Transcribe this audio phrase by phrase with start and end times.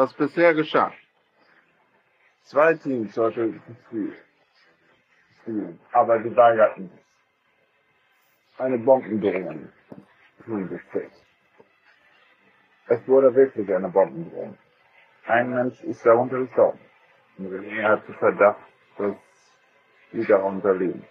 [0.00, 0.92] was bisher geschah.
[2.44, 3.62] Zwei Teams sollten
[5.42, 7.04] spielen, aber die weigerten sich.
[8.58, 9.68] Eine Bombendrohung
[10.46, 11.16] hingekriegt.
[12.88, 14.56] Es wurde wirklich eine Bombendrohung.
[15.26, 16.80] Ein Mensch ist darunter gestorben.
[17.38, 19.16] Und er hat Verdacht, dass
[20.12, 21.04] die darunter liegen.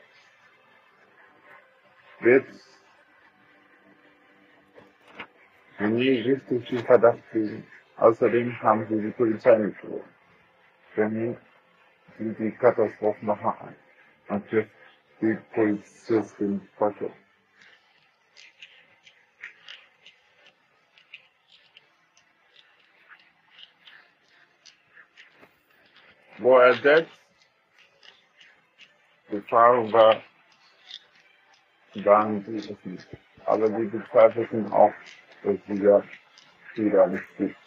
[2.19, 2.47] Wird
[5.79, 7.65] nie richtig viel Verdacht kriegen.
[7.99, 10.05] Außerdem haben sie die Polizei mitgeholt.
[10.95, 11.37] Denn
[12.17, 13.75] sie die Katastrophe noch ein.
[14.29, 14.71] Und trifft
[15.21, 17.11] die Polizistin Foto.
[26.37, 27.19] Wo er selbst
[29.29, 30.23] gefahren war,
[31.95, 33.07] waren sie es nicht.
[33.45, 34.93] Aber die bezweifelten auch,
[35.43, 36.03] dass dieser
[36.73, 37.57] Fehler nicht gibt.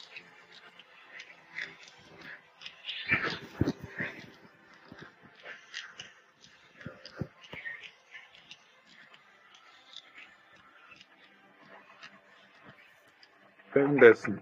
[13.83, 14.41] Währenddessen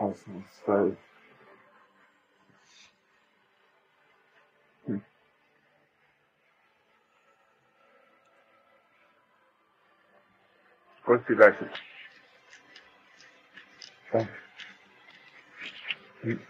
[0.00, 0.96] ausnahmsweise
[4.86, 5.04] hm.
[11.34, 11.70] Leiche?
[14.10, 14.28] Da.
[16.22, 16.40] Hm.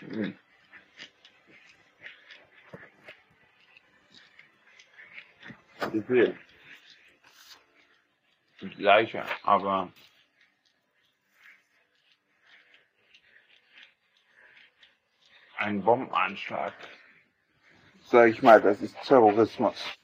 [0.00, 0.38] Hm.
[5.92, 6.38] Sehe.
[8.60, 9.92] Die Leiche, aber
[15.58, 16.72] ein Bombenanschlag.
[18.02, 19.98] Sag ich mal, das ist Terrorismus.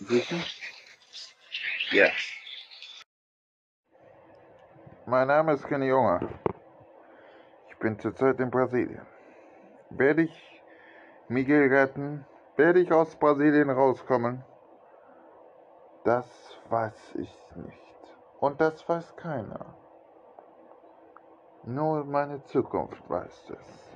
[0.00, 0.44] Sicher?
[1.90, 2.10] Ja.
[5.06, 6.28] Mein Name ist Kenny Junger.
[7.70, 9.06] Ich bin zurzeit in Brasilien.
[9.90, 10.62] Werde ich
[11.28, 12.26] Miguel retten?
[12.56, 14.42] Werde ich aus Brasilien rauskommen?
[16.04, 16.26] Das
[16.70, 18.16] weiß ich nicht.
[18.40, 19.74] Und das weiß keiner.
[21.64, 23.86] Nur meine Zukunft weiß es.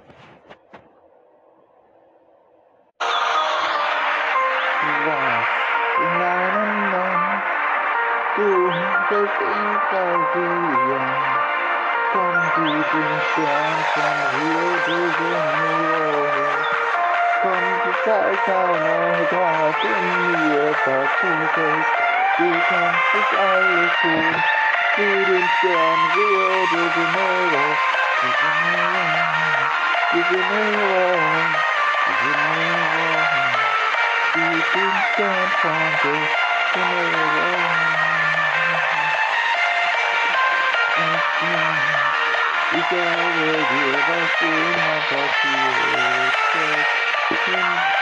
[5.06, 5.46] Was
[5.96, 7.42] in einem Land,
[8.36, 8.70] du
[9.08, 11.06] bist in Brasilien,
[12.12, 16.69] komm du den Stern von Rio de Janeiro.
[17.40, 21.86] Komm, du zeigst eine Kraft in mir, versuche
[22.36, 24.50] du kannst es alles tun.
[24.94, 27.82] Zu den Stern Rio de Janeiro,
[28.22, 29.72] de Janeiro,
[30.12, 31.64] de Janeiro,
[32.06, 33.28] de Janeiro.
[34.32, 36.30] Du den Stern von de
[36.74, 37.70] Janeiro.
[42.70, 46.36] Ich glaube dir, was immer passiert
[47.30, 48.00] ist.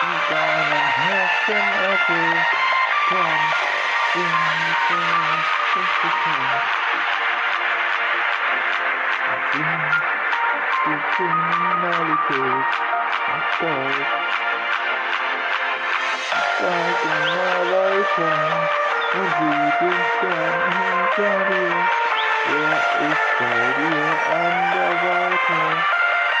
[0.00, 2.46] In deinem Herzen erfüllt.
[3.08, 3.58] Komm,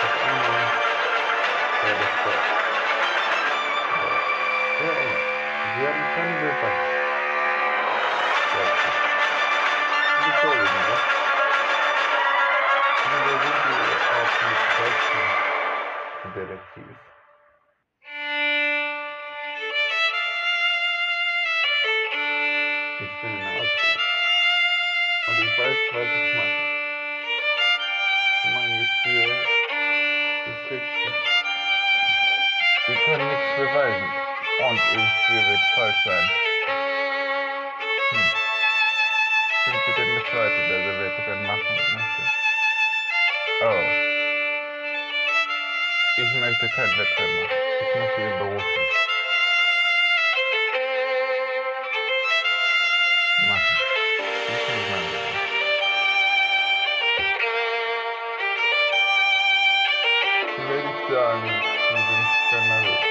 [0.00, 0.50] Da zu den Meeren.
[0.50, 4.40] Die steht im Stern von Rio de Janeiro.
[4.40, 4.42] Rio
[5.20, 5.64] de Janeiro.
[5.70, 6.42] Rio de Janeiro.
[6.42, 8.30] Okay, ich fahre jetzt zurück.
[8.40, 11.26] Auf einmal
[12.22, 12.70] war das so.
[12.78, 15.34] Ja, ey,
[16.38, 16.54] wir
[16.88, 17.09] haben
[23.02, 24.02] Ich bin in der Ausbildung.
[25.26, 26.60] Und ich weiß, was ich mache.
[28.52, 29.30] Mein Gefühl
[30.44, 31.14] ist richtig.
[32.86, 34.08] Sie können nichts beweisen.
[34.68, 36.26] Und Ihr Gefühl wird falsch sein.
[38.10, 38.30] Hm.
[39.64, 42.22] Sind Sie denn der Zweite, der der Wettrennen machen möchte?
[43.62, 43.82] Oh.
[46.18, 47.56] Ich möchte kein Wettrennen machen.
[47.80, 48.64] Ich möchte den Beruf
[53.48, 53.76] machen.
[54.48, 55.30] Nicht mein Beruf.
[60.68, 61.50] Will ich sagen,
[61.90, 63.04] sind generös.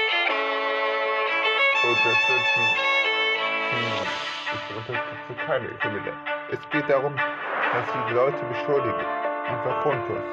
[1.82, 2.64] Unterstützen
[3.72, 4.10] niemand.
[4.52, 6.16] Ich unterstütze keine Kriminelle.
[6.50, 9.04] Es geht darum, dass Sie die Leute beschuldigen.
[9.46, 10.24] Einfach grundlos.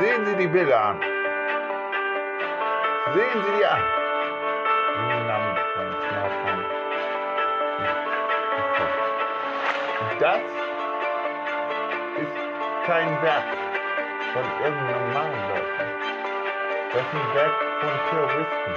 [0.00, 1.00] Sehen Sie die Bilder an.
[3.14, 4.05] Sehen Sie die an.
[10.18, 10.40] Das
[12.16, 12.36] ist
[12.86, 13.44] kein Werk
[14.32, 15.86] von irgendeinem normalen Leuten.
[16.92, 18.72] Das ist ein Werk von Terroristen.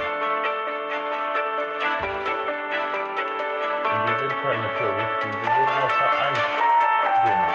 [3.88, 7.54] Und die sind keine Terroristen, die sind nur Vereinsgänger.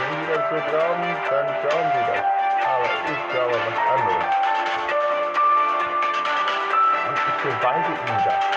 [0.00, 2.24] Wenn die das so glauben, dann glauben sie das.
[2.66, 4.28] Aber ich glaube was anderes.
[7.08, 8.49] Und ich beweise ihnen das.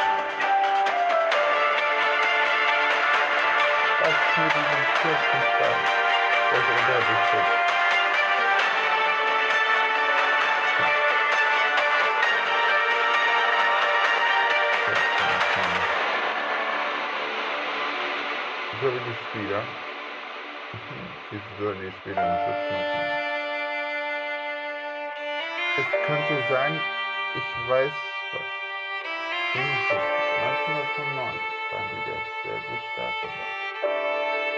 [4.36, 5.84] Was mit diesem kurzen Stein,
[6.50, 7.64] das unter sich sitzt.
[18.82, 19.64] So die Spieler.
[21.30, 23.06] Sie sollen die Spieler im Schutz machen.
[25.78, 26.74] Es könnte sein,
[27.36, 27.98] ich weiß
[28.32, 28.50] was.
[29.54, 30.06] Mindestens
[30.44, 31.42] 1995
[31.72, 33.73] waren die der selbe Staatsanwalt.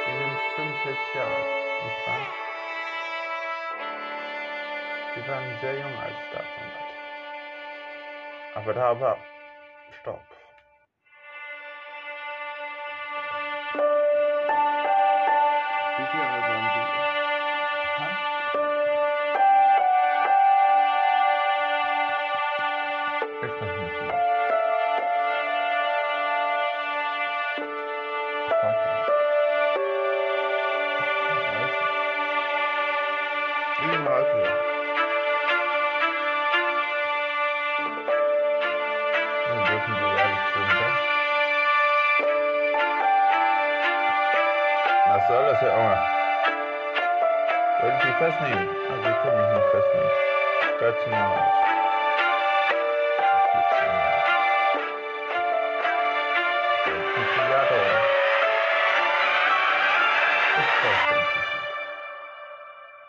[0.05, 2.27] Sie sind 45 Jahre alt, nicht wahr?
[5.15, 6.85] Sie waren sehr jung als Staatsanwalt.
[8.55, 9.17] Aber da war
[10.01, 10.21] Stopp.
[15.97, 16.64] Wie viele Jahre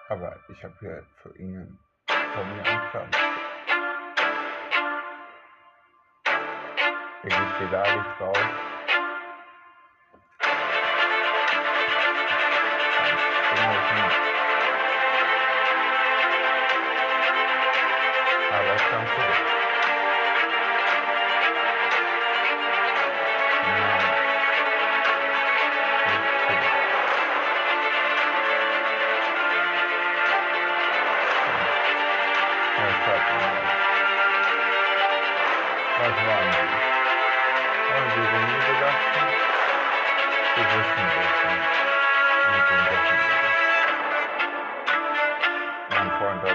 [0.08, 3.10] Aber ich habe hier für Ihnen von mir einen.
[7.24, 8.65] Ihr geht nicht raus.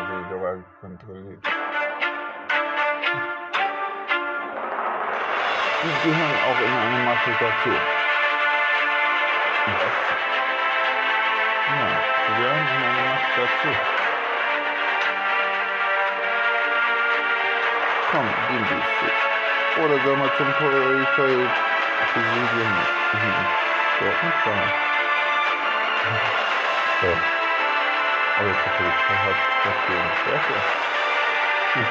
[0.01, 1.45] Sie sogar kontrolliert.
[5.81, 7.69] Sie gehören auch in eine Masche dazu.
[11.67, 11.87] Ja,
[12.27, 13.69] sie gehören in eine Masche dazu.
[18.11, 18.65] Komm, gehen
[18.99, 19.05] zu.
[19.81, 22.71] Oder soll man zum Polizeipräsidium
[23.99, 24.71] Dortmund fahren?
[28.41, 28.47] Ja.
[28.47, 30.11] Oder zur Polizei hat das gehen.
[30.23, 30.61] Schwester.
[31.73, 31.87] Hm.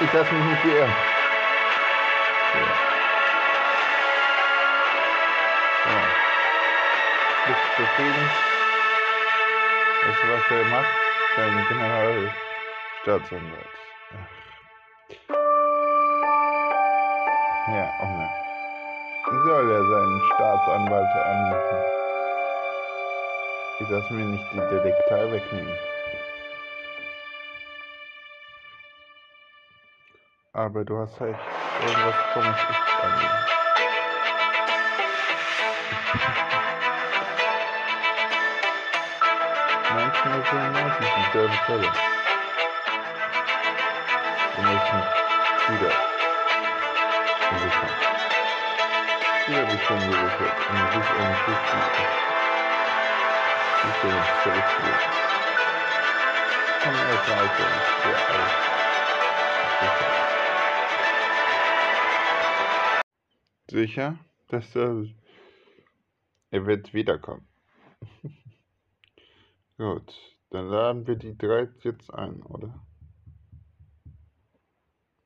[0.00, 0.94] Ich lasse mich nicht beirren.
[2.54, 2.60] Ja.
[5.84, 5.90] So.
[7.46, 8.30] Du zufrieden?
[10.04, 10.92] Weißt du, was er macht?
[11.36, 13.74] Dein Generalstaatsanwalt.
[17.68, 18.28] Ja, oh ne.
[19.44, 21.97] Soll er seinen Staatsanwalt anrufen?
[23.80, 25.78] Ich lass mir nicht die Detektei wegnehmen.
[30.52, 31.38] Aber du hast recht.
[31.86, 33.30] Irgendwas komisch ist an mir.
[39.94, 41.88] Neunzehnhundertfünfundneunzig dieselbe Fälle.
[44.56, 45.00] Wir müssen
[45.68, 45.94] wieder
[47.60, 47.94] sichern.
[49.46, 51.62] Hier habe ich schon gesichert und sich um sich
[53.82, 55.00] Ich will uns zurückführen.
[56.80, 58.52] Komm erst mal auf uns, der alles
[59.78, 60.12] sicher.
[63.70, 64.18] Sicher,
[64.48, 65.06] dass er,
[66.50, 67.46] er wird wiederkommen.
[69.76, 70.14] Gut,
[70.50, 72.84] dann laden wir die drei jetzt ein, oder?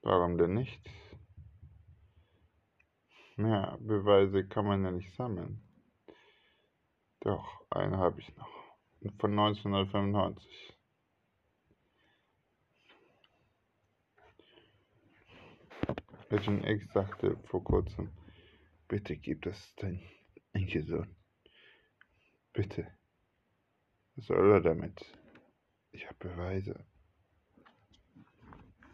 [0.03, 0.81] Warum denn nicht?
[3.37, 5.63] Mehr Beweise kann man ja nicht sammeln.
[7.25, 8.51] Doch, einen habe ich noch.
[9.19, 10.77] Von 1995.
[16.31, 18.11] Agent X sagte vor kurzem,
[18.89, 20.01] bitte gib das dein
[20.53, 21.15] Enkelsohn.
[22.53, 22.91] Bitte.
[24.17, 25.05] Was soll er damit?
[25.93, 26.85] Ich habe Beweise.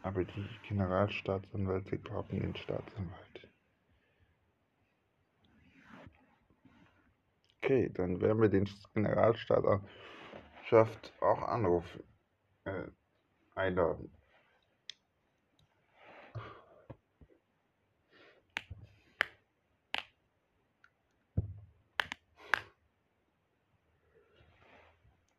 [0.02, 3.47] Aber die Generalstaatsanwälte glauben den Staatsanwalt.
[7.68, 9.82] Okay, dann werden wir den Generalstaatsanwalt
[11.20, 12.02] auch anrufen.
[12.64, 12.84] Äh,
[13.54, 14.10] einladen.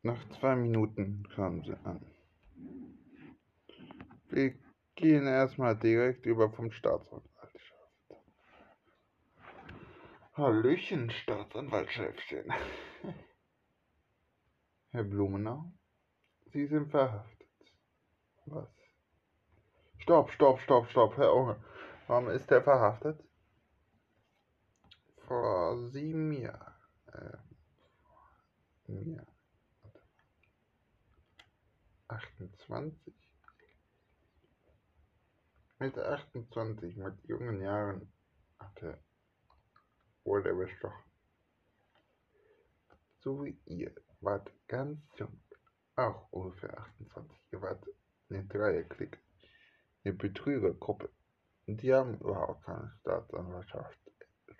[0.03, 2.05] Nach zwei Minuten kamen sie an.
[4.29, 4.53] Wir
[4.93, 7.28] gehen erstmal direkt über vom Staatsanwaltschaft.
[10.39, 12.53] Hallöchen, Staatsanwaltschefchen.
[14.91, 15.73] Herr Blumenau,
[16.53, 17.49] Sie sind verhaftet.
[18.45, 18.69] Was?
[19.97, 21.61] Stopp, stopp, stopp, stopp, Herr Unge.
[22.07, 23.21] Warum ist er verhaftet?
[25.27, 26.73] Vor sieben Jahren.
[27.07, 27.37] Äh,
[28.87, 29.23] ja.
[32.07, 33.13] 28.
[35.79, 38.09] Mit 28, mit jungen Jahren,
[38.57, 39.03] hatte,
[40.29, 41.03] wurde er bestochen.
[43.17, 45.41] So wie ihr wart ganz jung,
[45.95, 47.37] auch ungefähr 28.
[47.51, 47.83] Ihr wart
[48.29, 49.19] eine Dreierklick,
[50.03, 51.09] eine Betrügergruppe.
[51.65, 53.99] Die haben überhaupt keine Staatsanwaltschaft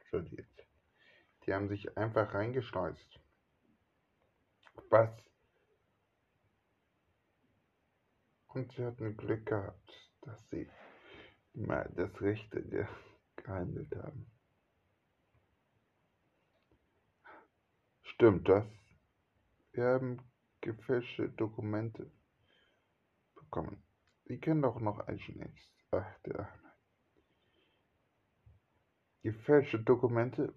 [0.08, 0.68] studiert.
[1.46, 3.20] Die haben sich einfach reingeschleust.
[4.90, 5.12] Was
[8.48, 10.68] Und sie hatten Glück gehabt, dass sie
[11.54, 12.88] mal das Rechte
[13.36, 14.39] gehandelt haben.
[18.20, 18.66] Stimmt das?
[19.72, 20.22] Wir haben
[20.60, 22.12] gefälschte Dokumente
[23.34, 23.82] bekommen.
[24.26, 25.58] Sie kennen doch noch Agent
[25.92, 26.50] Ach, der
[29.24, 30.54] Gefälschte Dokumente?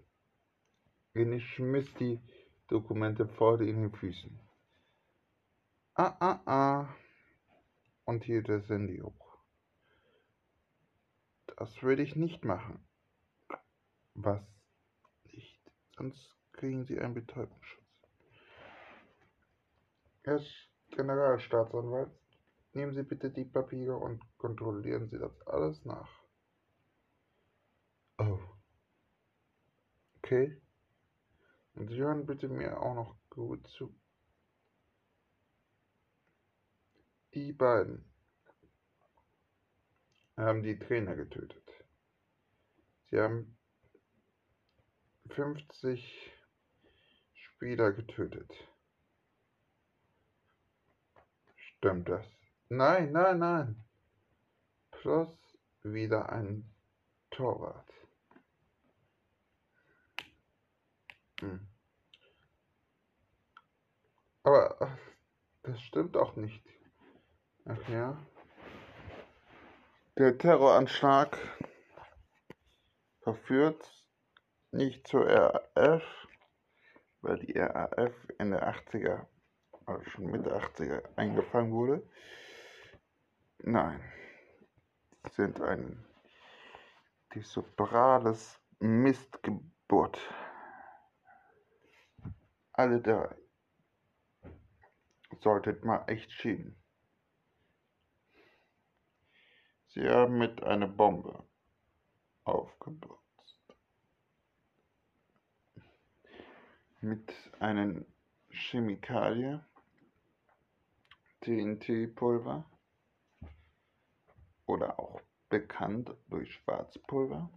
[1.14, 2.20] Ich schmiss die
[2.66, 4.40] Dokumente vor den Füßen.
[5.94, 6.96] Ah, ah, ah
[8.06, 9.38] und hielt das Handy hoch.
[11.46, 12.84] Das würde ich nicht machen.
[14.14, 14.42] Was
[15.26, 15.60] nicht?
[15.96, 17.82] Sonst kriegen Sie einen Betäubungsschutz.
[20.22, 20.40] Herr
[20.90, 22.12] Generalstaatsanwalt,
[22.72, 26.22] nehmen Sie bitte die Papiere und kontrollieren Sie das alles nach.
[28.18, 28.38] Oh.
[30.18, 30.62] Okay.
[31.74, 33.92] Und Sie hören bitte mir auch noch gut zu.
[37.34, 38.08] Die beiden
[40.36, 41.68] haben die Trainer getötet.
[43.10, 43.58] Sie haben
[45.28, 46.38] 50
[47.62, 48.50] Spieler getötet.
[51.54, 52.26] Stimmt das?
[52.68, 53.84] Nein, nein, nein.
[54.90, 55.28] Plus
[55.84, 56.68] wieder ein
[57.30, 57.88] Torwart.
[61.38, 61.68] Hm.
[64.42, 64.98] Aber
[65.62, 66.64] das stimmt auch nicht.
[67.64, 68.26] Ach ja.
[70.18, 71.38] Der Terroranschlag
[73.20, 73.88] verführt
[74.72, 76.21] nicht zur RAF,
[77.22, 79.26] weil die RAF in der 80er,
[79.86, 82.08] also schon Mitte 80er eingefangen wurde.
[83.58, 84.00] Nein,
[85.30, 86.04] sie sind ein
[87.34, 90.20] desobrales Mistgeburt.
[92.72, 93.34] Alle drei.
[95.40, 96.76] Solltet mal echt schieben.
[99.88, 101.46] Sie haben mit einer Bombe
[102.44, 103.31] aufgeputzt.
[107.04, 108.04] Mit einer
[108.48, 109.66] Chemikalie,
[111.40, 112.64] TNT-Pulver
[114.66, 117.50] oder auch bekannt durch Schwarzpulver,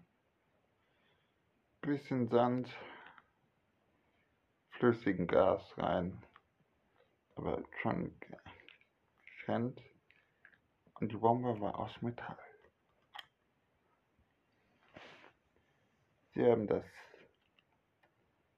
[1.81, 2.75] bisschen Sand,
[4.71, 6.23] flüssigen Gas rein,
[7.35, 8.19] aber schon
[9.25, 9.79] getrennt
[10.95, 12.39] und die Bombe war aus Metall.
[16.33, 16.83] Sie haben das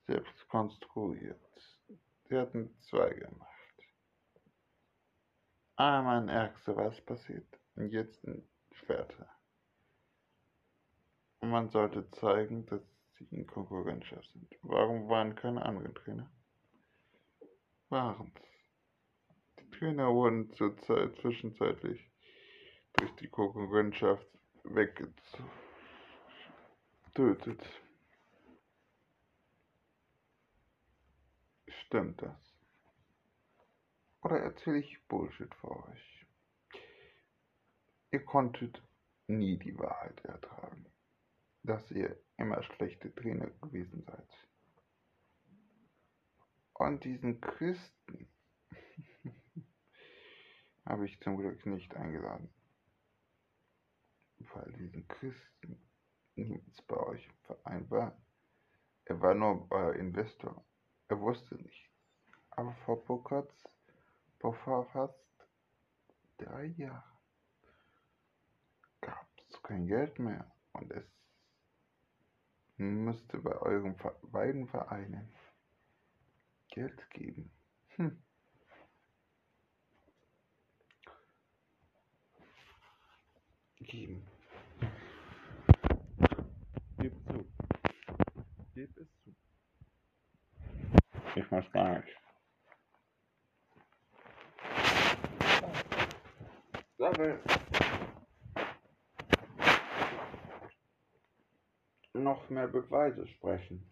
[0.07, 1.39] selbst konstruiert.
[2.29, 3.47] Sie hatten zwei gemacht.
[5.75, 9.29] Einmal in Ärgste, was passiert, und jetzt in Schwerter.
[11.39, 12.81] Und man sollte zeigen, dass
[13.17, 14.57] sie in Konkurrenzschaft sind.
[14.63, 16.31] Warum waren keine anderen Trainer?
[17.89, 18.33] Waren
[19.59, 22.09] Die Trainer wurden zur Zeit zwischenzeitlich
[22.93, 24.27] durch die Konkurrenzschaft
[24.63, 25.13] weggetötet.
[31.87, 32.57] Stimmt das?
[34.21, 36.25] Oder erzähle ich Bullshit für euch?
[38.11, 38.81] Ihr konntet
[39.27, 40.85] nie die Wahrheit ertragen,
[41.63, 44.47] dass ihr immer schlechte Trainer gewesen seid.
[46.73, 48.29] Und diesen Christen
[50.85, 52.53] habe ich zum Glück nicht eingeladen
[54.39, 55.81] weil diesen Christen
[56.35, 58.17] niemals bei euch im Verein war.
[59.05, 60.65] Er war nur euer Investor.
[61.09, 61.89] Er wusste nichts.
[62.51, 63.53] Aber vor Burkhardt,
[64.39, 64.55] vor
[64.91, 65.15] fast
[66.37, 67.17] drei Jahren,
[69.01, 71.05] gab es kein Geld mehr und es
[72.77, 75.33] müsste bei euren beiden Vereinen
[76.69, 77.51] Geld geben.
[77.95, 78.23] Hm.
[83.79, 84.27] Geben.
[86.97, 89.16] Gib es zu.
[91.37, 92.17] Ich muss gar nicht.
[96.97, 97.39] Sache.
[102.13, 103.87] Noch mehr Beweise sprechen.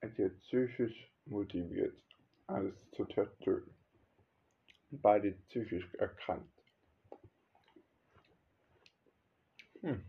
[0.00, 1.96] Es wird psychisch motiviert,
[2.48, 3.72] alles zu töten.
[4.90, 6.50] Beide psychisch erkrankt.
[9.80, 10.04] Hm.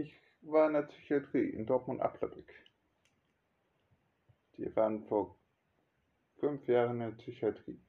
[0.00, 0.14] Ich
[0.52, 2.52] war in der Psychiatrie in Dortmund-Applerbeck.
[4.56, 5.38] Die waren vor
[6.38, 7.80] fünf Jahren in der Psychiatrie.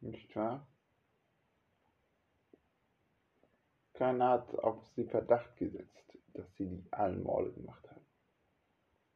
[0.00, 0.66] Nicht wahr?
[3.94, 8.06] Keiner hat auf sie Verdacht gesetzt, dass sie die allen Morde gemacht haben.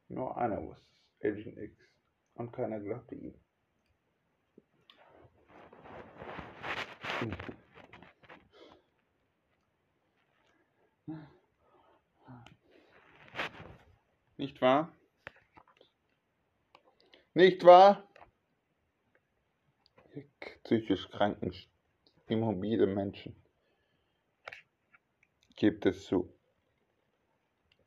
[0.09, 0.85] Nur einer wusste
[1.19, 1.75] es, Agent X,
[2.33, 3.33] und keiner glaubte ihm.
[14.37, 14.91] Nicht wahr?
[17.33, 18.07] Nicht wahr?
[20.63, 21.53] Psychisch kranken,
[22.27, 23.35] immobile Menschen.
[25.55, 26.33] Gebt es zu.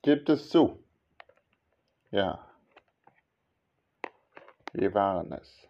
[0.03, 0.83] Gebt es zu.
[2.11, 2.49] Ja.
[4.73, 5.69] Wir waren es.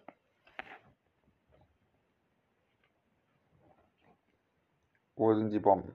[5.14, 5.94] Wo sind die Bomben?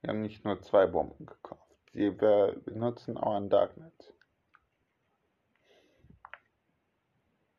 [0.00, 1.59] Wir haben nicht nur zwei Bomben gekauft.
[1.92, 4.14] Sie benutzen auch ein Darknet.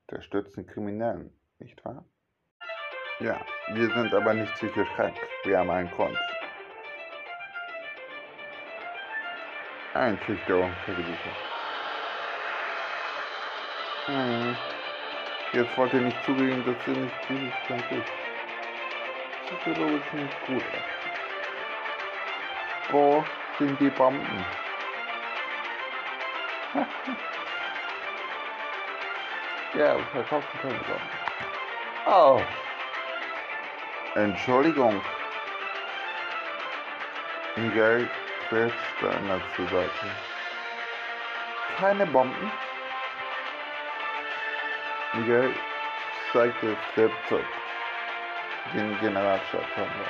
[0.07, 2.03] Unterstützen Kriminellen, nicht wahr?
[3.19, 3.39] Ja,
[3.73, 5.15] wir sind aber nicht psychisch krank.
[5.43, 6.17] Wir haben einen Grund.
[9.93, 11.37] Einschüchterung vergewissert.
[14.05, 14.55] Hm.
[15.53, 18.21] Jetzt wollt ihr nicht zugeben, dass ihr nicht psychisch krank ist
[19.51, 20.63] psychologisch nicht gut.
[22.89, 23.23] Wo
[23.61, 24.45] sind die Bomben?
[29.75, 31.09] ja, wir verkaufen keine Bomben.
[32.07, 32.41] Oh.
[34.15, 34.99] Entschuldigung.
[37.75, 38.09] Geld
[38.49, 40.07] quetscht einer zur Seite.
[41.77, 42.51] Keine Bomben?
[45.13, 45.53] Miguel
[46.33, 47.45] zeigte Laptop
[48.73, 50.09] den Generalstaatsanwalt.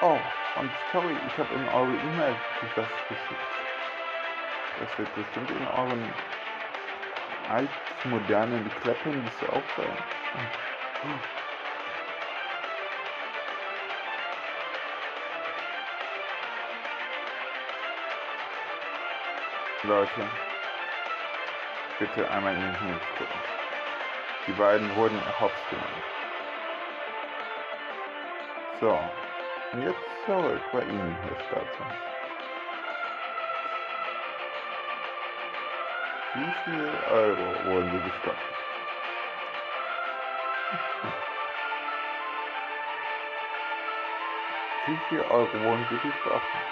[0.00, 0.18] Oh,
[0.56, 2.36] und sorry, ich habe in eure E-Mail
[2.76, 3.40] das geschickt.
[4.80, 6.14] Das wird bestimmt in euren
[7.48, 9.96] altmodernen Klappenliste auch sein.
[19.82, 20.30] Leute,
[21.98, 23.40] bitte einmal in den Himmel gucken.
[24.46, 26.02] Die beiden wurden hops genommen.
[28.80, 28.98] So,
[29.72, 31.98] und jetzt zurück bei Ihnen, Herr Staatsanwalt.
[36.32, 38.54] Wie viel Euro wurden Sie gestoppt?
[44.84, 46.64] Wie viel Euro wurden Sie gesprochen?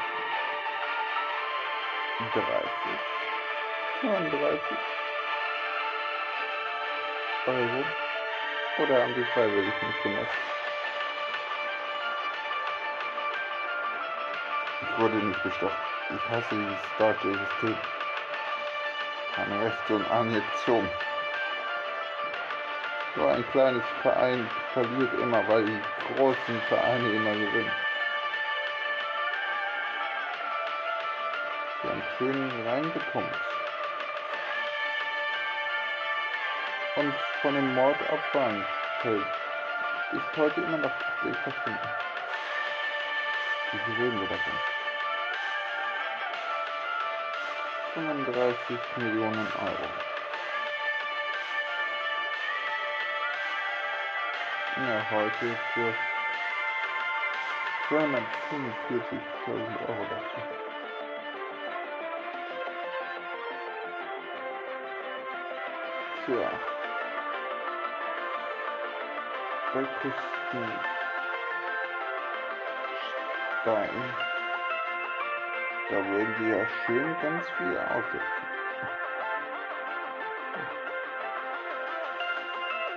[2.18, 3.00] 30.
[4.00, 4.80] 32
[7.44, 7.96] Euro.
[8.76, 10.38] Oder haben Sie freiwillig mitgemacht?
[10.42, 10.61] Ich
[14.98, 15.76] wurde nicht bestochen.
[16.10, 17.76] Ich hasse dieses deutsche System.
[19.36, 20.88] Eine Rechte und Anjektion.
[23.14, 25.80] So ein kleines Verein verliert immer, weil die
[26.14, 27.72] großen Vereine immer gewinnen.
[31.82, 33.30] Wir haben schön reingekommen.
[36.96, 38.64] Und von den Mordopfern
[40.12, 40.92] ist heute immer noch
[41.42, 41.90] verschwunden.
[43.72, 44.71] Wie viel reden wir davon?
[47.94, 49.90] 35 Millionen Euro.
[54.76, 55.92] Ja, heute für
[57.90, 60.40] 245.000 Euro dazu.
[66.24, 66.50] Tja.
[69.74, 70.68] Bei Küsten
[73.62, 74.31] Stein.
[75.88, 78.52] Da würden sie ja schön ganz viel aussetzen.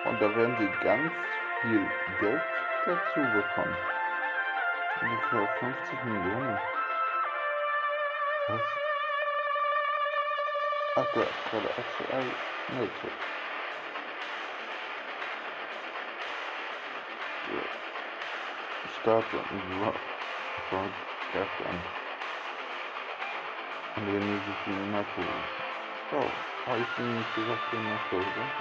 [0.06, 1.12] Und da werden sie ganz
[1.62, 2.42] viel Geld
[2.86, 3.78] dazu bekommen.
[5.02, 6.60] Ungefähr 50 Millionen.
[8.48, 8.62] Was?
[10.98, 12.26] Ach, da, gerade aktuell
[12.70, 13.12] nötig.
[19.02, 19.82] Start und
[21.34, 22.05] Gast an.
[27.18, 28.60] Nicht gesagt, in Natur sind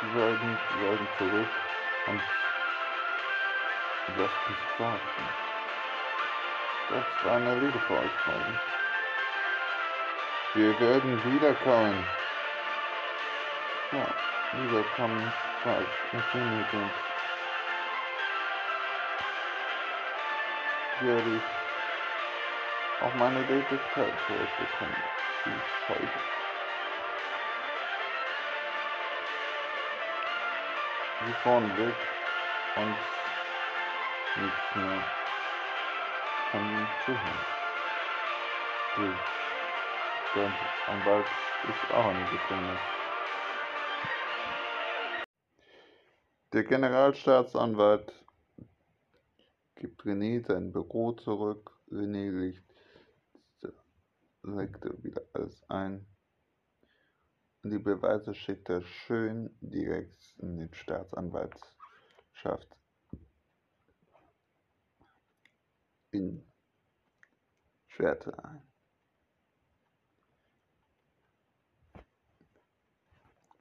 [0.00, 1.50] Sie werden, sie werden zurück
[2.06, 2.22] und
[4.16, 5.28] lasst mich warten.
[6.88, 8.58] Das war eine Rede für euch, Freunde.
[10.54, 12.04] Wir werden wiederkommen.
[13.92, 14.14] Ja,
[14.52, 16.92] wiederkommen, falls wir Himmel sind.
[21.00, 21.61] Werde ich
[23.02, 25.02] auch meine Lebenszeit zurückbekommen.
[25.44, 26.22] Die Folge.
[31.20, 31.96] Sie fahren weg
[32.74, 32.98] und
[34.34, 35.04] nichts mehr
[36.50, 37.46] von ihm zu hören.
[40.34, 40.54] Der
[40.86, 42.80] Anwalt ist auch im Gefängnis.
[46.52, 48.12] Der Generalstaatsanwalt
[49.76, 51.70] gibt René sein Büro zurück.
[51.90, 52.71] René legt,
[54.42, 56.06] legte wieder alles ein.
[57.62, 62.76] Und die Beweise schickt er schön direkt in die Staatsanwaltschaft
[66.10, 66.44] in
[67.86, 68.62] Schwerte ein.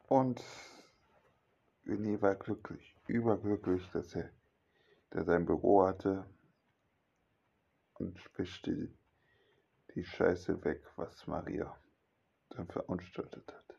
[0.07, 0.43] Und
[1.85, 4.29] René war glücklich, überglücklich, dass er,
[5.11, 6.25] dass er ein Büro hatte
[7.93, 8.91] und wischte
[9.95, 11.77] die, Scheiße weg, was Maria
[12.49, 13.75] dann verunstaltet hat.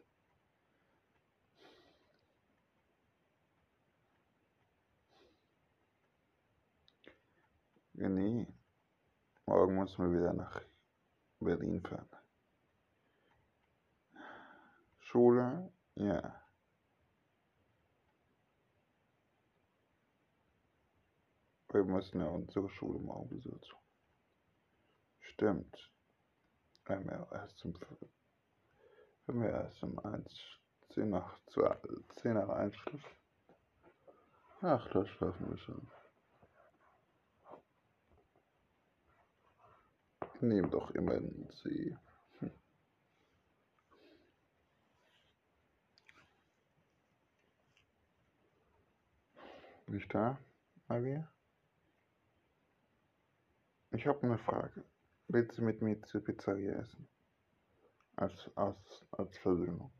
[7.95, 8.47] René,
[9.47, 10.61] morgen müssen wir wieder nach
[11.41, 12.09] Berlin fahren.
[15.01, 16.43] Schule, ja.
[21.69, 23.79] Wir müssen ja unsere Schule morgen besuchen.
[25.21, 25.92] Stimmt
[26.87, 27.75] wenn wir erst um,
[29.27, 30.59] wenn wir erst um 1,
[30.95, 31.39] 10 nach,
[32.17, 33.17] 10 nach 1 schlafen.
[34.63, 35.91] Ach, da schlafen wir schon.
[40.41, 41.97] Nehmen doch immer den See.
[42.41, 42.51] Bin
[49.87, 49.97] hm.
[49.97, 50.39] ich da,
[50.89, 51.29] Maria?
[53.93, 54.85] Ich habe eine Frage.
[55.29, 57.09] Willst du mit mir zur Pizzeria essen?
[58.17, 59.93] Als, als, als Versöhnung.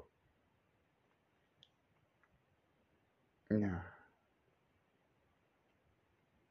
[3.49, 3.85] Ja.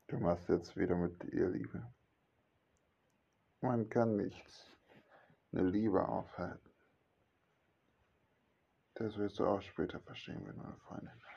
[0.08, 1.94] Du machst jetzt wieder mit ihr Liebe.
[3.62, 4.78] Man kann nicht
[5.52, 6.70] eine Liebe aufhalten.
[8.96, 11.31] Das wirst du auch später verstehen, wenn du eine Freundin hast.